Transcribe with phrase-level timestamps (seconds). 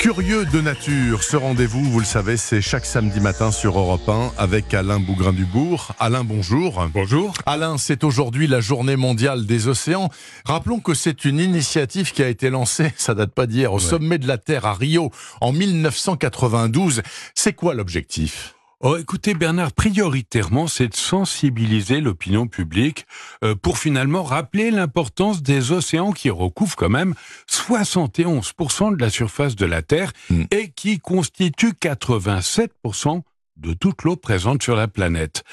[0.00, 4.32] Curieux de nature, ce rendez-vous, vous le savez, c'est chaque samedi matin sur Europe 1
[4.38, 5.92] avec Alain Bougrain-Dubourg.
[5.98, 6.88] Alain, bonjour.
[6.94, 7.34] Bonjour.
[7.44, 10.08] Alain, c'est aujourd'hui la journée mondiale des océans.
[10.46, 14.16] Rappelons que c'est une initiative qui a été lancée, ça date pas d'hier, au sommet
[14.16, 15.10] de la Terre à Rio
[15.42, 17.02] en 1992.
[17.34, 18.54] C'est quoi l'objectif?
[18.82, 23.04] Oh, écoutez Bernard, prioritairement, c'est de sensibiliser l'opinion publique
[23.44, 27.14] euh, pour finalement rappeler l'importance des océans qui recouvrent quand même
[27.46, 30.44] 71% de la surface de la Terre Mm.
[30.50, 33.20] et qui constituent 87%
[33.60, 35.44] de toute l'eau présente sur la planète.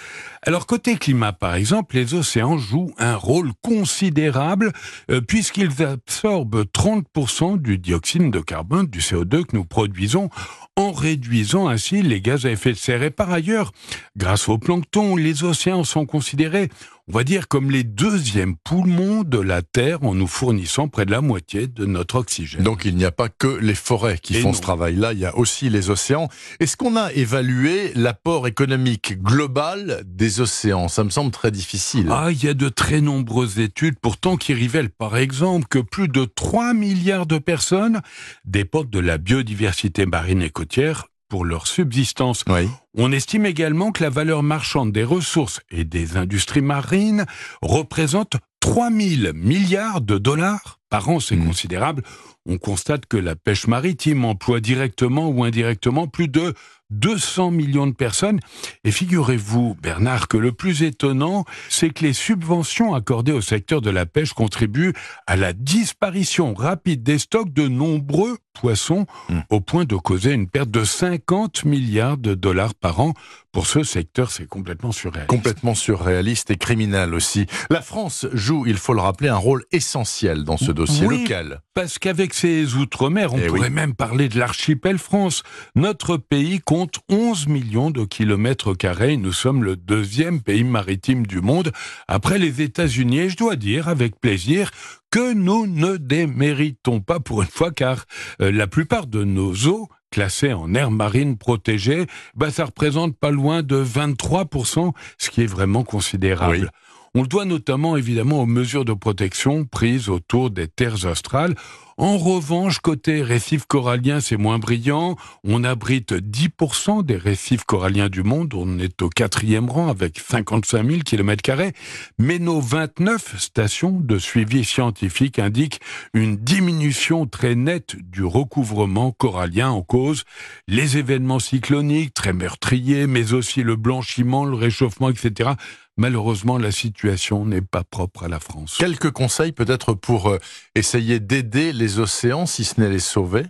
[0.42, 4.72] Alors côté climat par exemple, les océans jouent un rôle considérable
[5.12, 10.30] euh, puisqu'ils absorbent 30% du dioxyde de carbone, du CO2 que nous produisons
[10.76, 13.04] en réduisant ainsi les gaz à effet de serre.
[13.04, 13.72] Et par ailleurs,
[14.16, 16.70] grâce au plancton, les océans sont considérés,
[17.10, 21.12] on va dire, comme les deuxièmes poumons de la Terre en nous fournissant près de
[21.12, 22.64] la moitié de notre oxygène.
[22.64, 24.54] Donc il n'y a pas que les forêts qui Et font non.
[24.54, 26.28] ce travail-là, il y a aussi les océans.
[26.60, 30.90] Est-ce qu'on a évalué l'apport économique global des océans?
[30.90, 32.08] Ça me semble très difficile.
[32.12, 36.10] Ah, il y a de très nombreuses études pourtant qui révèlent par exemple que plus
[36.10, 38.02] de 3 milliards de personnes
[38.44, 42.44] dépendent de la biodiversité marine et côtière pour leur subsistance.
[42.48, 42.68] Oui.
[42.96, 47.26] On estime également que la valeur marchande des ressources et des industries marines
[47.62, 51.48] représente 3 000 milliards de dollars par an, c'est Mhm.
[51.48, 52.04] considérable.
[52.46, 56.54] On constate que la pêche maritime emploie directement ou indirectement plus de
[56.90, 58.40] 200 millions de personnes.
[58.86, 63.90] Et figurez-vous, Bernard, que le plus étonnant, c'est que les subventions accordées au secteur de
[63.90, 64.94] la pêche contribuent
[65.26, 69.40] à la disparition rapide des stocks de nombreux poissons, Mm.
[69.50, 73.14] au point de causer une perte de 50 milliards de dollars par an.
[73.52, 75.30] Pour ce secteur, c'est complètement surréaliste.
[75.30, 77.46] Complètement surréaliste et criminel aussi.
[77.70, 81.06] La France joue, il faut le rappeler, un rôle essentiel dans ce dossier.
[81.08, 81.24] Oui.
[81.24, 83.70] Lequel Parce qu'avec ses outre-mer, on Eh pourrait oui.
[83.70, 85.44] même parler de l'archipel France.
[85.76, 89.18] Notre pays compte 11 millions de kilomètres carrés.
[89.18, 91.72] Nous sommes le deuxième pays maritime du monde,
[92.08, 93.20] après les États-Unis.
[93.20, 94.72] Et je dois dire, avec plaisir,
[95.12, 98.06] que nous ne déméritons pas pour une fois, car
[98.42, 103.30] euh, la plupart de nos eaux classées en aire marine protégée, bah, ça représente pas
[103.32, 106.58] loin de 23%, ce qui est vraiment considérable.
[106.62, 106.68] Oui.
[107.16, 111.56] On le doit notamment évidemment aux mesures de protection prises autour des terres australes.
[112.00, 115.16] En revanche, côté récifs coralliens, c'est moins brillant.
[115.44, 118.54] On abrite 10% des récifs coralliens du monde.
[118.54, 121.72] On est au quatrième rang avec 55 000 km.
[122.20, 125.82] Mais nos 29 stations de suivi scientifique indiquent
[126.14, 130.24] une diminution très nette du recouvrement corallien en cause
[130.68, 135.52] les événements cycloniques très meurtriers, mais aussi le blanchiment, le réchauffement, etc.
[135.98, 138.78] Malheureusement, la situation n'est pas propre à la France.
[138.80, 140.40] Quelques conseils peut-être pour euh,
[140.76, 143.44] essayer d'aider les océans, si ce n'est les sauver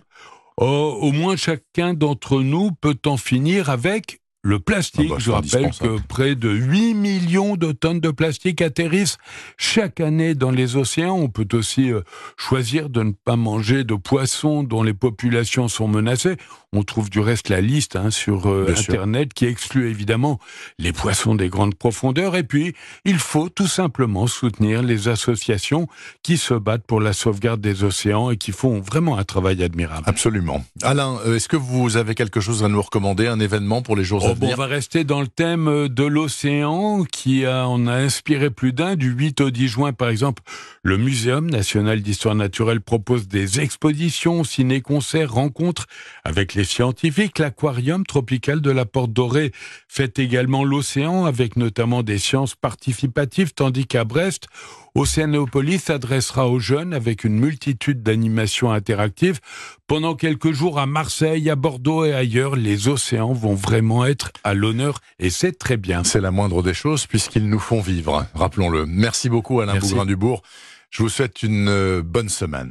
[0.60, 5.06] Oh, au moins chacun d'entre nous peut en finir avec le plastique.
[5.10, 9.18] Ah bah, Je rappelle que près de 8 millions de tonnes de plastique atterrissent
[9.56, 11.16] chaque année dans les océans.
[11.16, 12.00] On peut aussi euh,
[12.36, 16.36] choisir de ne pas manger de poissons dont les populations sont menacées.
[16.74, 18.92] On trouve du reste la liste hein, sur euh, sûr.
[18.92, 20.38] Internet qui exclut évidemment
[20.78, 22.36] les poissons des grandes profondeurs.
[22.36, 22.74] Et puis,
[23.06, 25.88] il faut tout simplement soutenir les associations
[26.22, 30.02] qui se battent pour la sauvegarde des océans et qui font vraiment un travail admirable.
[30.06, 30.62] Absolument.
[30.82, 34.04] Alain, euh, est-ce que vous avez quelque chose à nous recommander, un événement pour les
[34.04, 37.46] jours à Oh, bon, on venir va rester dans le thème euh, de l'océan qui
[37.46, 38.94] a, en a inspiré plus d'un.
[38.94, 40.42] Du 8 au 10 juin, par exemple,
[40.82, 45.86] le Muséum national d'histoire naturelle propose des expositions, ciné-concerts, rencontres
[46.24, 47.38] avec les scientifiques.
[47.38, 49.52] L'aquarium tropical de la Porte Dorée
[49.88, 54.46] fait également l'océan avec notamment des sciences participatives, tandis qu'à Brest,
[54.94, 59.38] Océanopolis s'adressera aux jeunes avec une multitude d'animations interactives.
[59.86, 64.54] Pendant quelques jours à Marseille, à Bordeaux et ailleurs, les océans vont vraiment être à
[64.54, 66.02] l'honneur et c'est très bien.
[66.04, 68.86] C'est la moindre des choses puisqu'ils nous font vivre, rappelons-le.
[68.86, 69.78] Merci beaucoup Alain.
[69.78, 70.42] Bougrain-Dubourg.
[70.90, 72.66] Je vous souhaite une euh, bonne semaine.